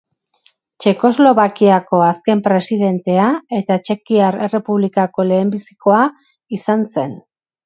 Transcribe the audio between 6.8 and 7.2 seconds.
zen.